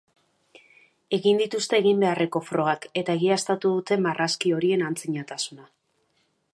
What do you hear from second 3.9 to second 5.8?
marrazki horien antzinatasuna.